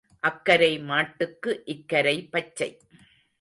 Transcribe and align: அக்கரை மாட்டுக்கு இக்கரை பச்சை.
அக்கரை 0.23 0.79
மாட்டுக்கு 0.79 1.61
இக்கரை 1.65 2.27
பச்சை. 2.31 2.77